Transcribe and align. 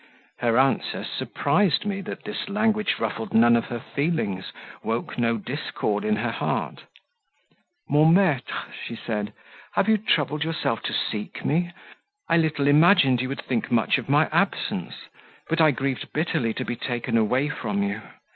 Her 0.39 0.57
answer 0.57 1.03
suprised 1.03 1.85
me 1.85 2.01
that 2.01 2.23
this 2.23 2.49
language 2.49 2.95
ruffled 2.97 3.35
none 3.35 3.55
of 3.55 3.65
her 3.65 3.79
feelings, 3.79 4.51
woke 4.83 5.15
no 5.19 5.37
discord 5.37 6.03
in 6.03 6.15
her 6.15 6.31
heart: 6.31 6.85
"Mon 7.87 8.11
maitre," 8.11 8.65
she 8.83 8.95
said, 8.95 9.31
"have 9.75 9.87
you 9.87 9.99
troubled 9.99 10.43
yourself 10.43 10.81
to 10.85 10.91
seek 10.91 11.45
me? 11.45 11.71
I 12.27 12.37
little 12.37 12.67
imagined 12.67 13.21
you 13.21 13.29
would 13.29 13.45
think 13.45 13.69
much 13.71 13.99
of 13.99 14.09
my 14.09 14.27
absence, 14.31 15.03
but 15.49 15.61
I 15.61 15.69
grieved 15.69 16.11
bitterly 16.13 16.55
to 16.55 16.65
be 16.65 16.75
taken 16.75 17.15
away 17.15 17.49
from 17.49 17.83
you. 17.83 18.01